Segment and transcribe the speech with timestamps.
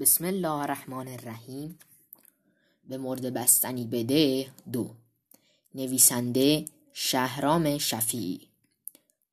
[0.00, 1.78] بسم الله الرحمن الرحیم.
[2.88, 4.90] به مورد بستنی بده دو.
[5.74, 8.48] نویسنده شهرام شفیعی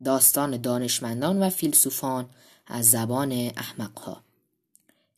[0.04, 2.30] داستان دانشمندان و فیلسوفان
[2.68, 4.24] از زبان احمقها.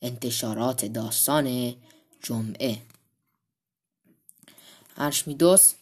[0.02, 1.74] انتشارات داستان
[2.22, 2.78] جمعه.
[4.96, 5.74] ارشمیدس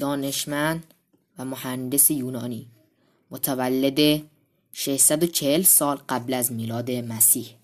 [0.00, 0.94] دانشمند
[1.38, 2.68] و مهندس یونانی.
[3.30, 4.22] متولد
[4.72, 7.63] 640 سال قبل از میلاد مسیح.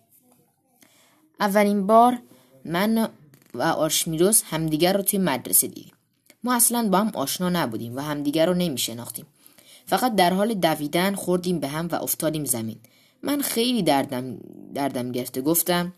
[1.40, 2.18] اولین بار
[2.64, 3.08] من
[3.54, 5.92] و آرشمیدس همدیگر رو توی مدرسه دیدیم.
[6.44, 9.26] ما اصلا با هم آشنا نبودیم و همدیگر رو نمیشناختیم.
[9.86, 12.78] فقط در حال دویدن خوردیم به هم و افتادیم زمین.
[13.22, 14.38] من خیلی دردم,
[14.74, 15.40] دردم گرفته.
[15.40, 15.92] گفتم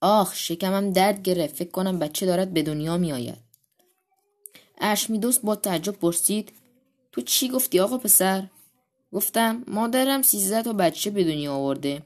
[0.00, 1.56] آخ شکمم درد گرفت.
[1.56, 3.38] فکر کنم بچه دارد به دنیا می آید
[4.80, 6.52] اشمیدس با تعجب پرسید
[7.12, 8.46] تو چی گفتی آقا پسر؟
[9.12, 12.02] گفتم مادرم سیزده تا بچه به دنیا آورده.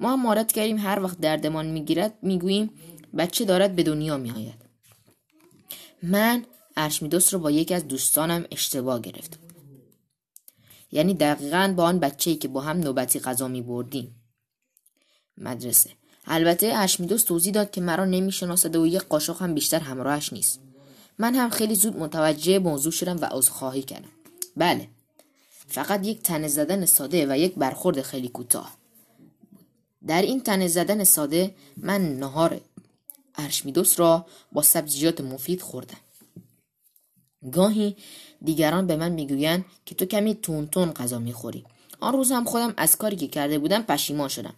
[0.00, 2.70] ما هم مارت کردیم هر وقت دردمان می‌گیرد می‌گوییم
[3.18, 4.68] بچه دارد به دنیا میآید.
[6.02, 6.44] من
[6.76, 9.38] ارشمیدس رو با یکی از دوستانم اشتباه گرفتم.
[10.92, 14.14] یعنی دقیقا با آن بچه‌ای که با هم نوبتی غذا می بردیم
[15.36, 15.90] مدرسه.
[16.26, 20.60] البته اشمیدس توضیح داد که مرا نمی‌شناسد و یک قاشق هم بیشتر همراهش نیست.
[21.18, 24.08] من هم خیلی زود متوجه موضوع شدم و عذرخواهی کردم.
[24.56, 24.88] بله.
[25.68, 28.77] فقط یک تنه زدن ساده و یک برخورد خیلی کوتاه.
[30.06, 32.60] در این تنه زدن ساده من نهار
[33.38, 35.98] ارشمیدس را با سبزیجات مفید خوردم.
[37.52, 37.96] گاهی
[38.44, 41.64] دیگران به من می‌گویند که تو کمی تون غذا می‌خوری.
[42.00, 44.54] آن روز هم خودم از کاری که کرده بودم پشیمان شدم.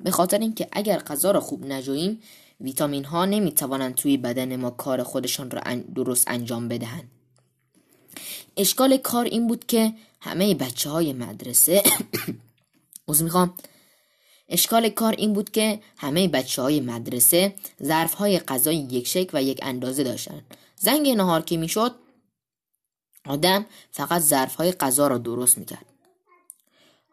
[0.00, 2.22] به خاطر اینکه اگر غذا را خوب نجوییم
[2.60, 5.62] ویتامین ها نمی توانند توی بدن ما کار خودشان را
[5.94, 7.10] درست انجام بدهند.
[8.56, 11.82] اشکال کار این بود که همه بچه های مدرسه
[13.08, 13.54] از می‌خوام
[14.48, 19.42] اشکال کار این بود که همه بچه های مدرسه ظرف های غذای یک شکل و
[19.42, 21.94] یک اندازه داشتند زنگ نهار که می‌شد
[23.26, 25.86] آدم فقط ظرف های غذا را درست می‌کرد.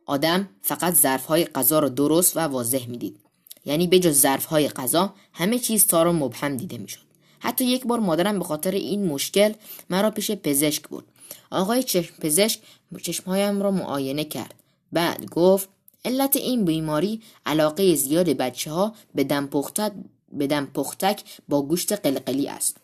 [0.05, 3.19] آدم فقط ظرف های غذا را درست و واضح می‌دید.
[3.65, 7.05] یعنی بجز ظرف های غذا همه چیز تار و مبهم دیده می‌شد.
[7.39, 9.53] حتی یک بار مادرم به خاطر این مشکل
[9.89, 11.05] مرا پیش پزشک بود
[11.51, 12.59] آقای چشم پزشک
[13.01, 14.53] چشمهایم را معاینه کرد.
[14.91, 15.69] بعد گفت
[16.05, 22.77] علت این بیماری علاقه زیاد بچه ها به دم, پختک با گوشت قلقلی است.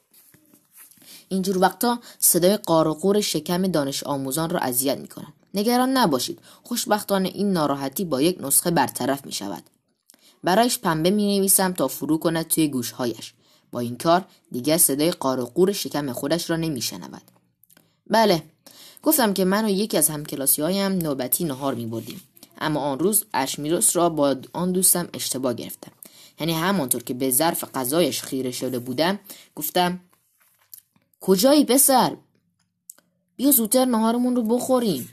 [1.30, 5.34] اینجور وقتا صدای قارقور شکم دانش آموزان را اذیت می کنند.
[5.54, 9.64] نگران نباشید خوشبختانه این ناراحتی با یک نسخه برطرف می شود
[10.44, 13.34] برایش پنبه می نویسم تا فرو کند توی گوشهایش.
[13.72, 17.22] با این کار دیگر صدای قارقور شکم خودش را نمی شنود
[18.08, 18.44] بله
[19.04, 22.22] گفتم که من و یکی از همکلاسی هایم نوبتی نهار می بردیم
[22.62, 25.92] اما آن روز اشمیروس را با آن دوستم اشتباه گرفتم.
[26.40, 29.20] یعنی همانطور که به ظرف غذایش خیره شده بودم
[29.56, 30.00] گفتم
[31.22, 32.18] کجایی پسر؟
[33.36, 35.10] بیا زودتر نهارمون رو بخوریم.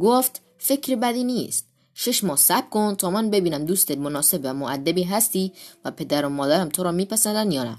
[0.00, 1.66] گفت فکر بدی نیست.
[1.94, 5.52] شش ماه صبر کن تا من ببینم دوستت مناسب و معدبی هستی
[5.84, 7.78] و پدر و مادرم تو را میپسندن یا نه.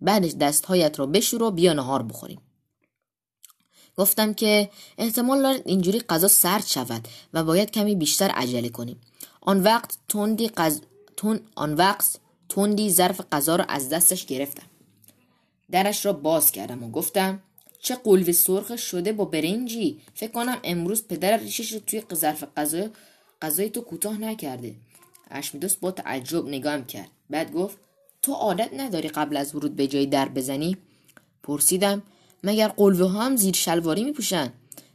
[0.00, 2.40] بعدش دستهایت را بشور و بیا نهار بخوریم.
[3.96, 9.00] گفتم که احتمال دارد اینجوری غذا سرد شود و باید کمی بیشتر عجله کنیم.
[9.40, 10.80] آن وقت تندی قز...
[11.16, 11.40] تون...
[11.54, 12.18] آن وقت
[12.48, 14.66] تندی ظرف غذا را از دستش گرفتم.
[15.70, 17.42] درش را باز کردم و گفتم
[17.80, 20.00] چه قلوی سرخ شده با برنجی.
[20.14, 22.88] فکر کنم امروز پدر ریشش رو توی ظرف غذا
[23.42, 24.74] غذای تو کوتاه نکرده.
[25.30, 27.08] اشمیدس با تعجب نگام کرد.
[27.30, 27.78] بعد گفت
[28.22, 30.76] تو عادت نداری قبل از ورود به جای در بزنی؟
[31.42, 32.02] پرسیدم
[32.44, 34.52] مگر قلوه ها هم زیر شلواری میپوشن؟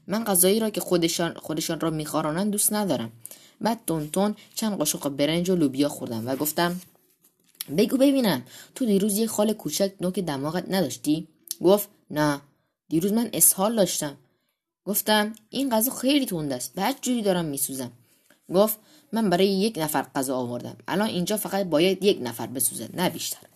[0.07, 3.11] من غذایی را که خودشان خودشان را میخارانند دوست ندارم.
[3.61, 6.81] بعد تون چند قاشق برنج و لوبیا خوردم و گفتم
[7.77, 8.43] بگو ببینم
[8.75, 11.27] تو دیروز یه خال کوچک نوک دماغت نداشتی؟
[11.63, 12.41] گفت نه
[12.89, 14.17] دیروز من اسهال داشتم.
[14.85, 17.91] گفتم این غذا خیلی تند است بعد جوری دارم میسوزم.
[18.53, 18.77] گفت
[19.11, 23.47] من برای یک نفر غذا آوردم الان اینجا فقط باید یک نفر بسوزه نه بیشتر.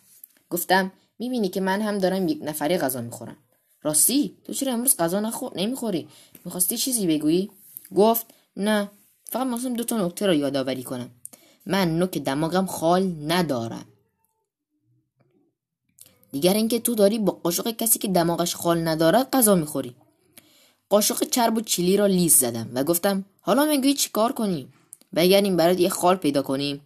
[0.50, 3.38] گفتم می‌بینی که من هم دارم یک نفری غذا می‌خورم.
[3.84, 6.08] راستی تو چرا امروز غذا نخور نمی‌خوری؟
[6.46, 7.52] می‌خواستی چیزی بگویی؟
[7.96, 8.26] گفت
[8.58, 8.92] نه
[9.26, 11.10] فقط می‌خواستم دو تا نکته را یادآوری کنم.
[11.66, 13.86] من نوک دماغم خال ندارم.
[16.32, 19.96] دیگر اینکه تو داری با قاشق کسی که دماغش خال ندارد غذا می‌خوری.
[20.90, 24.74] قاشق چرب و چیلی را لیز زدم و گفتم حالا می‌گویی چیکار کنیم؟
[25.16, 26.82] بگردیم برات یه خال پیدا کنیم.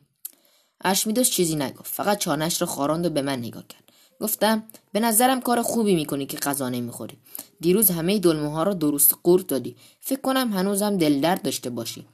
[0.81, 3.86] اشمیدس چیزی نگفت فقط چانش را خاراند و به من نگاه کرد.
[4.21, 7.17] گفتم به نظرم کار خوبی می‌کنی که غذا نمی‌خوری.
[7.61, 9.75] دیروز همه دلمه ها را درست قورت دادی.
[9.99, 12.05] فکر کنم هنوزم دلدرد داشته باشی.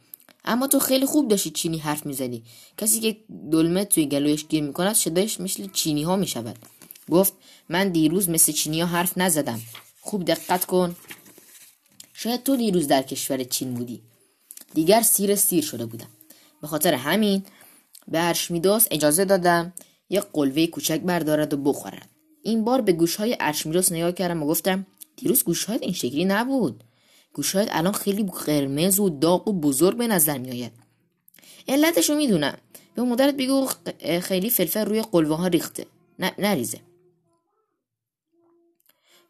[0.45, 2.43] اما تو خیلی خوب داشتی چینی حرف می‌زدی.
[2.77, 3.17] کسی که
[3.51, 6.59] دلمه توی گلویش گیر می‌کند صدایش مثل چینی ها می‌شود.
[7.11, 7.33] گفت
[7.69, 9.61] من دیروز مثل چینی ها حرف نزدم.
[10.01, 10.95] خوب دقت کن.
[12.13, 14.01] شاید تو دیروز در کشور چین بودی.
[14.73, 16.07] دیگر سیر سیر شده بودم.
[16.61, 17.43] به خاطر همین
[18.07, 19.73] به ارشمیدس اجازه دادم
[20.13, 22.09] یک قلوه کوچک بردارد و بخورد.
[22.43, 26.83] این بار به گوشهای ارشمیدس نگاه کردم و گفتم دیروز گوشهایت این شکلی نبود.
[27.33, 30.71] گوشهایت الان خیلی قرمز و داغ و بزرگ به نظر میآید.
[31.67, 32.57] علتش رو می‌دونم.
[32.95, 33.69] به مادرت بگو
[34.21, 35.85] خیلی فلفل روی قلوه ها ریخته
[36.19, 36.79] نریزه.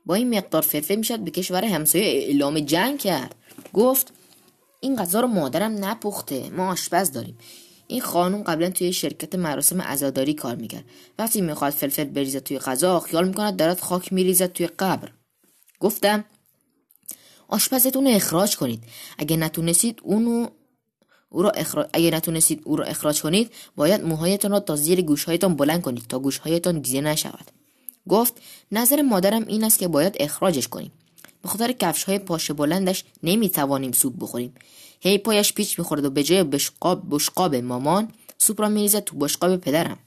[0.06, 3.35] با این مقدار فلفل می‌شد به کشور همسایه اعلام جنگ کرد.
[3.74, 4.13] گفت
[4.80, 6.50] این غذا رو مادرم نپخته.
[6.50, 7.38] ما آشپز داریم.
[7.94, 10.84] این خانم قبلا توی شرکت مراسم عزاداری کار می‌کرد.
[11.19, 15.12] وقتی می‌خواد فلفل بریزه توی غذا خیال می‌کند دارد خاک میریزد توی قبر.
[15.80, 16.25] گفتم
[17.48, 18.84] آشپزتون اخراج کنید.
[19.18, 20.48] اگه نتونستید اونو
[21.30, 21.88] او را اخراج...
[21.94, 26.19] اگه نتونستید او را اخراج کنید باید موهایتان را تا زیر گوشهایتان بلند کنید تا
[26.19, 27.51] گوشهایتان دیده نشود.
[28.10, 28.34] گفت
[28.72, 30.92] نظر مادرم این است که باید اخراجش کنیم.
[31.42, 34.54] به خاطر کفش های پاش بلندش نمی‌توانیم سوپ بخوریم.
[35.06, 39.58] هی پایش پیچ می‌خورد و به جای بشقاب بشقاب مامان سوپ را میریزد تو بشقاب
[39.58, 40.00] پدرم.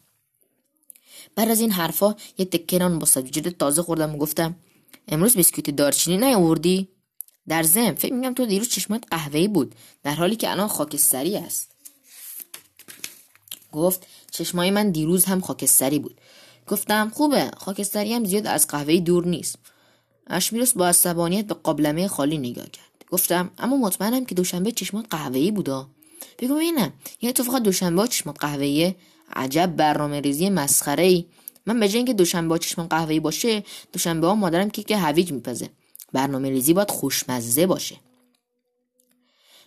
[1.34, 4.56] بعد از این حرفا یه تکه نان با سبزیجات تازه خوردم و گفتم
[5.08, 6.88] امروز بیسکویت دارچینی نیاوردی؟
[7.48, 11.70] در ضمن فکر میگم تو دیروز چشمات قهوه‌ای بود در حالی که الان خاکستری است.
[13.72, 16.20] گفت چشمای من دیروز هم خاکستری بود.
[16.66, 19.58] گفتم خوبه خاکستری هم زیاد از قهوه‌ای دور نیست.
[20.26, 22.95] اشمیرس با عصبانیت به قابلمه خالی نگاه کرد.
[23.10, 25.88] گفتم اما مطمئنم که دوشنبه چشمات قهوه‌ای بودا.
[26.38, 26.92] بگو ببینم
[27.22, 28.96] یعنی تو فقط دوشنبه چشمات قهوه‌ایه؟
[29.32, 31.24] عجب برنامه ریزی مسخره ای
[31.66, 35.70] من به اینکه دوشنبه چشمان قهوه‌ای باشه دوشنبه ها مادرم کیک هویج میپزه.
[36.12, 37.96] برنامه ریزی باید خوشمزه باشه.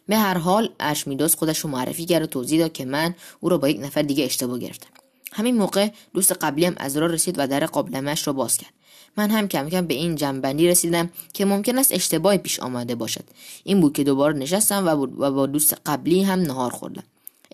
[0.07, 3.57] به هر حال ارشمیدس خودش رو معرفی کرد و توضیح داد که من او را
[3.57, 4.89] با یک نفر دیگه اشتباه گرفتم.
[5.31, 8.73] همین موقع دوست قبلی هم از راه رسید و در قابلمش را باز کرد.
[9.17, 13.23] من هم کم کم به این جنبندی رسیدم که ممکن است اشتباهی پیش آمده باشد.
[13.63, 17.03] این بود که دوباره نشستم و با دوست قبلی هم نهار خوردم.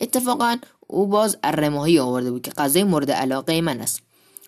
[0.01, 0.57] اتفاقا
[0.87, 4.01] او باز ارماهی آورده بود که غذای مورد علاقه من است.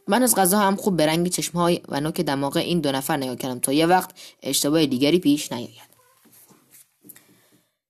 [0.07, 3.35] من از غذا هم خوب به رنگ چشمهای و نوک دماغ این دو نفر نگاه
[3.35, 4.09] کردم تا یه وقت
[4.43, 5.87] اشتباه دیگری پیش نیاید.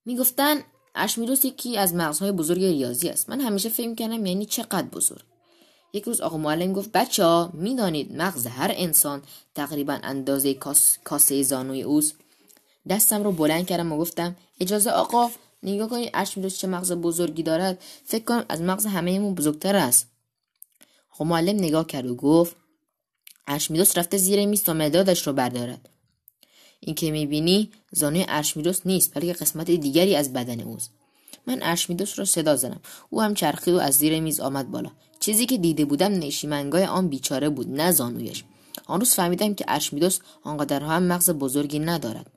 [0.06, 0.56] می‌گفتن
[0.98, 3.30] اشمیروس یکی از مغزهای بزرگ ریاضی است.
[3.30, 5.22] من همیشه فکر کردم یعنی چقدر بزرگ.
[5.94, 9.22] یک روز آقا معلم گفت بچه ها می‌دانید مغز هر انسان
[9.56, 10.98] تقریبا اندازه کاس...
[11.04, 12.16] کاسه زانوی اوست؟
[12.90, 15.30] دستم رو بلند کردم و گفتم اجازه آقا
[15.64, 17.84] نگاه کنید اشمیروس چه مغز بزرگی دارد.
[18.06, 20.08] فکر کنم از مغز همهمون بزرگتر است.
[21.14, 22.56] آقا معلم نگاه کرد و گفت
[23.48, 25.90] ارشمیدس رفته زیر میز تا مدادش رو بردارد.
[26.80, 30.92] این که می‌بینی زانوی ارشمیدس نیست بلکه قسمت دیگری از بدن اوست.
[31.48, 32.80] من ارشمیدس را صدا زدم.
[33.10, 34.90] او هم چرخید و از زیر میز آمد بالا.
[35.20, 38.44] چیزی که دیده بودم نشیمنگای آن بیچاره بود نه زانویش.
[38.86, 42.32] آن روز فهمیدم که ارشمیدس آنقدر هم مغز بزرگی ندارد.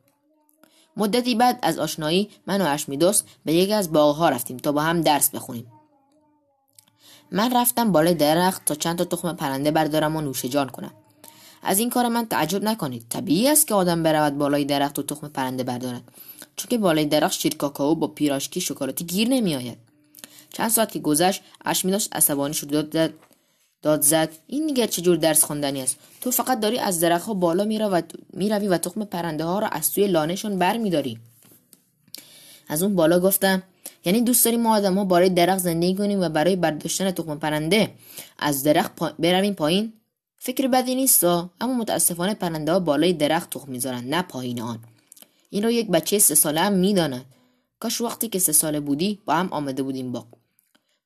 [0.96, 5.00] مدتی بعد از آشنایی من و ارشمیدس به یکی از باغها رفتیم تا با هم
[5.00, 5.66] درس بخونیم.
[7.32, 10.92] من رفتم بالای درخت تا چند تا تخم پرنده بردارم و نوش جان کنم.
[11.62, 13.06] از این کار من تعجب نکنید.
[13.08, 16.02] طبیعی است که آدم برود بالای درخت و تخم پرنده بردارد.
[16.56, 19.78] چون که بالای درخت شیر کاکائو با پیراشکی شکلاتی گیر نمیآید.
[20.52, 23.12] چند ساعت که گذشت اشمیداش عصبانی شد داد زد
[23.82, 24.28] داد زد.
[24.46, 27.64] این دیگر جور درس خواندنی است؟ تو فقط داری از ها بالا
[28.32, 31.18] می‌روی و تخم پرنده ها را از توی لانهشون برمیداری.
[32.68, 33.62] از اون بالا گفتم
[34.04, 37.90] یعنی دوست داریم ما آدم ها برای درخت زندگی کنیم و برای برداشتن تخم پرنده
[38.38, 39.12] از درخت پا...
[39.18, 39.92] برویم پایین؟
[40.42, 44.78] فکر بدی نیست اما متاسفانه پرنده ها بالای درخت تخم می‌ذارن نه پایین آن.
[45.50, 47.25] این را یک بچه سه ساله هم می‌داند
[47.80, 50.26] کاش وقتی که سه ساله بودی با هم آمده بودیم با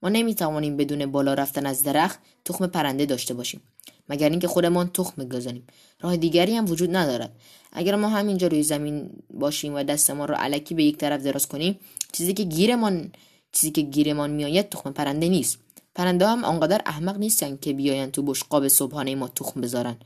[0.02, 3.60] ما نمی‌توانیم بدون بالا رفتن از درخت تخم پرنده داشته باشیم.
[4.08, 5.66] مگر اینکه خودمان تخم بگذاریم.
[6.00, 7.32] راه دیگری هم وجود ندارد.
[7.72, 11.78] اگر ما همینجا روی زمین باشیم و دستمان را علکی به یک طرف دراز کنیم
[12.12, 13.12] چیزی که گیرمان
[13.52, 15.58] چیزی که گیرمان میآید تخم پرنده نیست.
[15.94, 19.96] پرنده هم آنقدر احمق نیستن که بیاین تو بشقاب صبحانه ما تخم بذارن.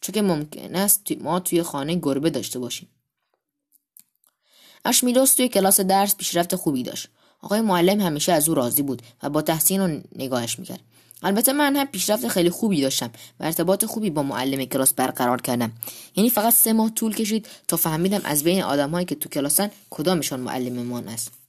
[0.00, 2.88] چون که ممکن است ما توی خانه گربه داشته باشیم.
[4.84, 7.08] اشمیدس توی کلاس درس پیشرفت خوبی داشت.
[7.40, 10.80] آقای معلم همیشه از او راضی بود و با تحسین و نگاهش می‌کرد.
[11.22, 15.72] البته من هم پیشرفت خیلی خوبی داشتم و ارتباط خوبی با معلم کلاس برقرار کردم.
[16.16, 20.40] یعنی فقط سه ماه طول کشید تا فهمیدم از بین آدمهایی که تو کلاسن کدامشان
[20.40, 21.41] معلممان است.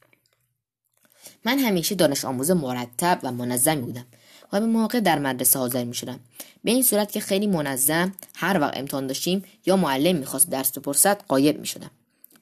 [1.45, 4.05] من همیشه دانش آموز مرتب و منظمی بودم
[4.53, 6.19] و به موقع در مدرسه حاضر می شدم
[6.63, 11.21] به این صورت که خیلی منظم هر وقت امتحان داشتیم یا معلم می‌خواست درس بپرسد
[11.27, 11.91] قایب می شدم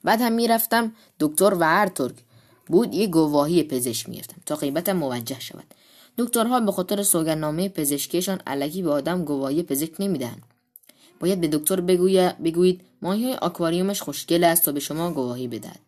[0.04, 1.90] بعد هم می‌رفتم دکتر و هر
[2.66, 5.64] بود یه گواهی پزشک می‌گرفتم تا قیمتم موجه شود.
[6.18, 10.36] دکترها به خاطر سوگندنامه پزشکیشان علکی به آدم گواهی پزشک نمیدن
[11.20, 15.78] باید به دکتر بگویید ماهی آکواریومش خوشگل است تا به شما گواهی بدهد.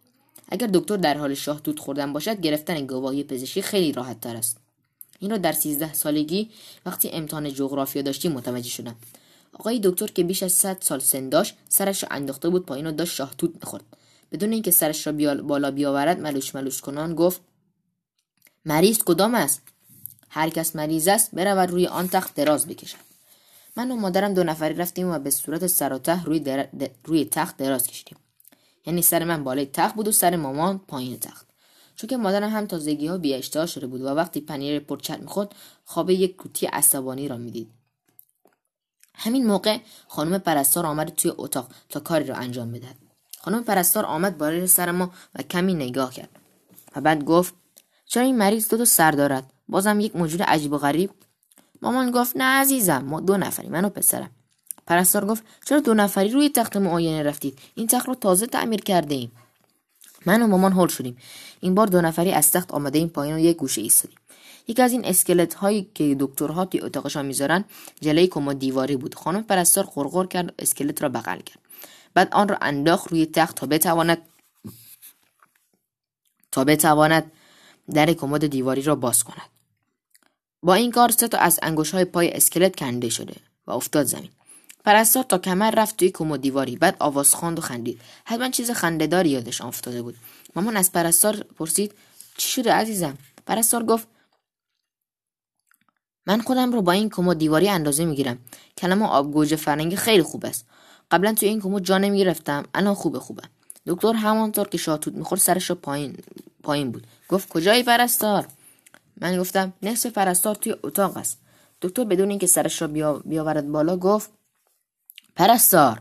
[0.49, 4.57] اگر دکتر در حال شاهدود خوردن باشد گرفتن گواهی پزشکی خیلی راحت تر است.
[5.19, 6.51] این را در سیزده سالگی
[6.87, 8.97] وقتی امتحان جغرافیا داشتیم متوجه شدم.
[9.53, 12.93] آقای دکتر که بیش از 100 سال سن داشت سرش را انداخته بود پایین و
[12.93, 13.85] داشت شاهدود می‌خورد.
[14.33, 17.41] بدون اینکه سرش را بالا بیاورد ملوش ملوش کنان گفت
[18.65, 19.63] مریض کدام است؟
[20.29, 22.97] هر کس مریض است برود روی آن تخت دراز بکشد.
[23.77, 26.65] من و مادرم دو نفری رفتیم و به صورت سر و ته روی,
[27.05, 28.19] روی تخت دراز کشیدیم.
[28.87, 31.47] یعنی سر من بالای تخت بود و سر مامان پایین تخت.
[31.97, 36.11] چون که مادرم هم تازگی ها بی شده بود و وقتی پنیر پرچت می‌خورد خواب
[36.11, 37.71] یک کوتی عصبانی را می‌دید.
[39.15, 42.97] همین موقع خانم پرستار آمد توی اتاق تا کاری را انجام بدهد.
[43.41, 46.29] خانم پرستار آمد بالای سر ما و کمی نگاه کرد
[46.97, 47.55] و بعد گفت
[48.07, 51.11] چرا این مریض دو تا سر دارد؟ بازم یک موجود عجیب و غریب.
[51.83, 54.31] مامان گفت نه عزیزم ما دو نفری من و پسرم.
[54.87, 59.15] پرستار گفت چرا دو نفری روی تخت معاینه رفتید؟ این تخت رو تازه تعمیر کرده
[59.15, 59.33] ایم.
[60.27, 61.17] من و مامان هول شدیم.
[61.61, 64.19] این بار دو نفری از تخت آمده این پایین و یک گوشه ایستادیم.
[64.69, 67.65] یکی از این اسکلت هایی که دکترها توی اتاقشان می‌ذارن
[68.01, 69.15] جلوی کمد دیواری بود.
[69.15, 71.59] خانم پرستار غرغر کرد اسکلت را بغل کرد.
[72.15, 74.19] بعد آن را انداخت روی تخت تا بتواند
[76.53, 77.33] تا بتواند
[77.95, 79.51] در کمد دیواری را باز کند.
[80.63, 83.35] با این کار سه تا از انگوش های پای اسکلت کنده شده
[83.67, 84.31] و افتاد زمین.
[84.85, 86.77] پرستار تا کمر رفت توی کمد دیواری.
[86.77, 88.01] بعد آواز خواند و خندید.
[88.25, 90.17] حتما چیز خندهداری یادش افتاده بود.
[90.57, 91.95] مامان از پرستار پرسید
[92.37, 94.09] چی شده عزیزم؟ پرستار گفت
[96.27, 98.39] من خودم رو با این کمد دیواری اندازه می‌گیرم.
[98.79, 100.67] کلمه آب گوجه فرنگی خیلی خوب است.
[101.11, 102.65] قبلا توی این کمد جا نمی‌گرفتم.
[102.75, 103.43] الان خوبه خوبه.
[103.87, 106.17] دکتر همانطور که شاتوت می‌خورد سرش رو پایین
[106.63, 107.07] پایین بود.
[107.29, 108.47] گفت کجایی پرستار
[109.21, 111.41] من گفتم نصف پرستار توی اتاق است.
[111.83, 112.89] دکتر بدون اینکه سرش را
[113.25, 114.31] بیاورد بالا گفت
[115.37, 116.01] پرستار.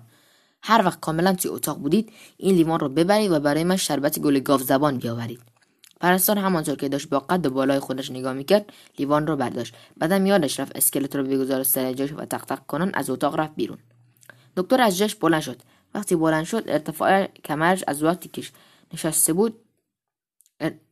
[0.64, 4.40] هر وقت کاملا توی اتاق بودید این لیوان رو ببرید و برای من شربت گل
[4.40, 5.42] گاو زبان بیاورید.
[6.02, 9.76] پرستار همانطور که داشت با قد بالای خودش نگاه می‌کرد لیوان رو برداشت.
[9.98, 13.78] بعدم یادش رفت اسکلت رو بگذار سر جاش و تق کنان از اتاق رفت بیرون.
[14.58, 15.62] دکتر از جاش بلند شد.
[15.94, 18.44] وقتی بلند شد ارتفاع کمرش از وقتی که
[18.94, 19.60] نشسته بود.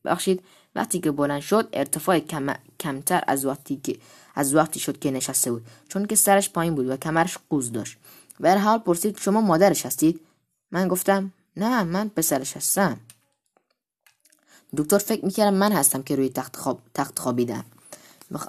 [0.05, 0.43] بخشید
[0.75, 2.53] وقتی که بلند شد ارتفاع کم...
[2.79, 3.97] کمتر از وقتی که
[4.35, 5.65] از وقتی شد که نشسته بود.
[5.89, 7.97] چون که سرش پایین بود و کمرش قوز داشت.
[8.39, 10.21] به حال پرسید شما مادرش هستید؟
[10.71, 12.99] من گفتم نه من پسرش هستم.
[14.77, 16.79] دکتر فکر می‌کردم من هستم که روی تخت, خواب...
[16.93, 17.65] تخت خوابیدم.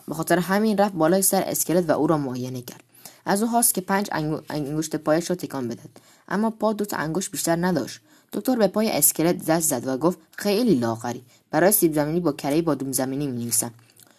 [0.09, 2.83] به خاطر همین رفت بالای سر اسکلت و او را معاینه کرد.
[3.25, 4.09] از او هاست که پنج
[4.49, 6.01] انگشت پایش را تکان بدهد.
[6.29, 8.01] اما پا دو تا انگشت بیشتر نداشت.
[8.33, 11.25] دکتر به پای اسکلت دست زد و گفت خیلی لاغری.
[11.51, 13.75] برای سیب زمینی با کره بادوم زمینی می نویسم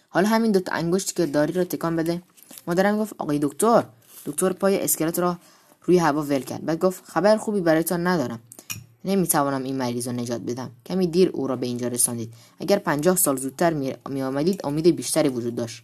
[0.08, 2.22] حالا همین دو تا انگشتی که داری را تکان بده.
[2.66, 3.84] مادرم گفت آقای دکتر
[4.24, 5.36] دکتر پای اسکلت را
[5.82, 6.64] روی هوا ول کرد.
[6.64, 8.38] بعد گفت خبر خوبی برایتان ندارم.
[9.04, 10.70] نمی‌توانم این مریض را نجات بدم.
[10.86, 12.32] کمی دیر او را به اینجا رساندید.
[12.60, 13.72] اگر پنجاه سال زودتر
[14.08, 15.82] می آمدید امید بیشتری وجود داشت.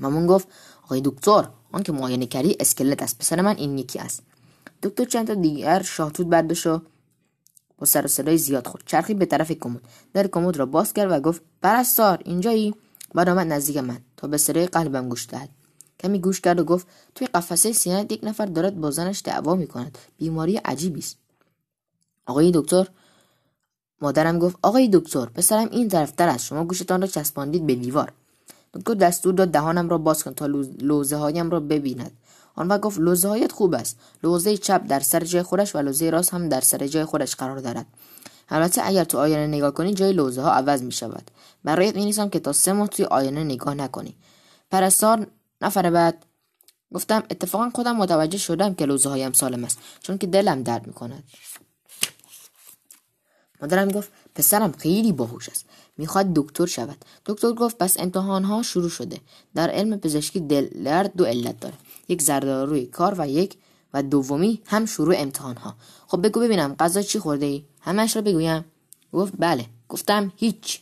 [0.00, 0.48] مامان گفت
[0.84, 3.18] آقای دکتر آن که معاینه کردی اسکلت است.
[3.18, 4.22] پسر من این یکی است.
[4.82, 6.82] دکتر چند تا دیگر شاهتوت برداشت و
[7.78, 8.82] با سر و صدای زیاد خورد.
[8.86, 9.80] چرخی به طرف کمد.
[10.12, 12.74] در کمد را باز کرد و گفت پرستار اینجایی؟
[13.14, 15.48] بعد آمد نزدیک من تا به صدای قلبم گوش دهد.
[16.00, 19.98] کمی گوش کرد و گفت توی قفسه سینه یک نفر دارد با زنش دعوا می‌کند.
[20.18, 21.16] بیماری عجیبی است.
[22.26, 22.88] آقای دکتر؟
[24.00, 26.46] مادرم گفت آقای دکتر پسرم این طرفتر است.
[26.46, 28.12] شما گوشتان را چسباندید به دیوار.
[28.74, 30.46] دکتر دستور داد دهانم را باز کن تا
[30.80, 32.12] لوزه هایم را ببیند.
[32.54, 33.98] آن وقت گفت لوزه هایت خوب است.
[34.22, 37.58] لوزه چپ در سر جای خودش و لوزه راست هم در سر جای خودش قرار
[37.58, 37.86] دارد.
[38.48, 41.30] البته اگر تو آینه نگاه کنی جای لوزه ها عوض می شود
[41.64, 44.16] برایت می که تا سه ماه توی آینه نگاه نکنی.
[44.70, 45.26] پرستار
[45.60, 46.26] نفر بعد
[46.94, 50.92] گفتم اتفاقا خودم متوجه شدم که لوزه هایم سالم است چون که دلم درد می
[50.92, 51.24] کند
[53.62, 55.66] مادرم گفت پسرم خیلی باهوش است
[55.98, 57.04] می‌خواد دکتر شود.
[57.26, 59.20] دکتر گفت پس امتحان ها شروع شده.
[59.54, 61.74] در علم پزشکی دلر دو علت داره.
[62.08, 63.56] یک زرداروی کار و یک
[63.94, 65.74] و دومی هم شروع امتحان ها
[66.06, 68.64] خب بگو ببینم غذا چی خورده ای؟ همش را بگویم.
[69.12, 69.66] گفت بله.
[69.88, 70.80] گفتم هیچ.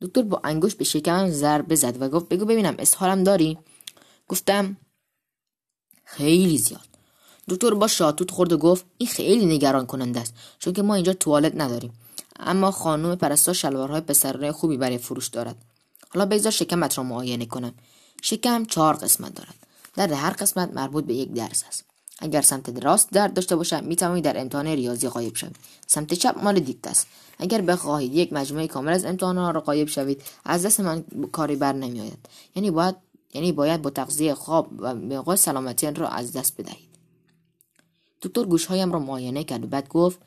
[0.00, 3.58] دکتر با انگوش به شکمم ضربه زد و گفت بگو ببینم اسهالم داری؟
[4.28, 4.76] گفتم
[6.04, 6.88] خیلی زیاد.
[7.48, 11.12] دکتر با شاتوت خورد و گفت این خیلی نگران کننده است چون که ما اینجا
[11.12, 11.92] توالت نداریم.
[12.38, 15.56] اما خانم پرستار شلوارهای پسرانه خوبی برای فروش دارد.
[16.08, 17.74] حالا بگذار شکمت را معاینه کنم.
[18.22, 19.54] شکم چهار قسمت دارد.
[19.94, 21.84] در هر قسمت مربوط به یک درس است.
[22.18, 26.38] اگر سمت راست درد داشته باشد می توانید در امتحان ریاضی غایب شوید سمت چپ
[26.42, 27.06] مال دیکت است.
[27.38, 31.56] اگر بخواهید یک مجموعه کامل از امتحان ها را غایب شوید از دست من کاری
[31.56, 32.18] بر نمیآید.
[32.56, 32.96] یعنی باید
[33.34, 36.88] یعنی باید با تغذیه خواب و مقدار سلامتی را از دست بدهید.
[38.22, 40.18] دکتر گوشهایم را معاینه کرد و بعد گفت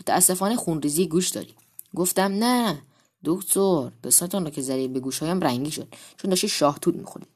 [0.00, 1.54] متاسفانه خونریزی گوش داری
[1.94, 2.82] گفتم نه
[3.24, 7.28] دکتر دستتان را که زدید به گوشهایم رنگی شد چون داشتی شاهتوت می‌خورید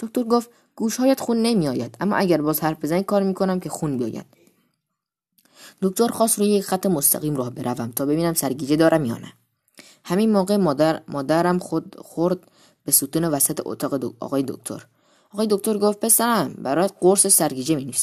[0.00, 4.26] دکتر گفت گوشهایت خون نمیآید اما اگر باز حرف بزنی کار می‌کنم که خون بیاید.
[5.82, 9.32] دکتر خواست روی یک خط مستقیم راه بروم تا ببینم سرگیجه دارم یا نه.
[10.04, 12.50] همین موقع مادر مادرم خود خورد
[12.84, 14.86] به ستون وسط اتاق آقای دکتر.
[15.30, 17.94] آقای دکتر گفت پسرم برای قرص سرگیجه می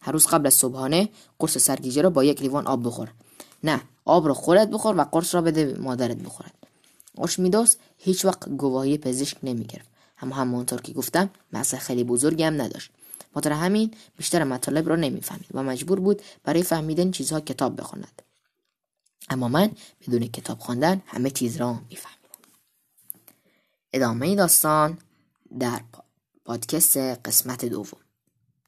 [0.00, 1.08] هر روز قبل از صبحانه
[1.38, 3.12] قرص سرگیجه را با یک لیوان آب بخور.
[3.64, 6.54] نه آب را خودت بخور و قرص را بده مادرت بخورد
[7.18, 9.88] آرشمیدس هیچ وقت گواهی پزشک نمی‌گرفت.
[10.22, 12.90] اما همانطور که گفتم مغز خیلی بزرگی هم نداشت.
[13.36, 18.22] مادر همین بیشتر مطالب را نمی‌فهمید و مجبور بود برای فهمیدن چیزها کتاب بخواند.
[19.30, 19.70] اما من
[20.00, 22.21] بدون کتاب خواندن همه چیز را میفهمیدم
[23.92, 24.98] ادامه داستان
[25.60, 25.80] در
[26.44, 28.01] پادکست قسمت دوم.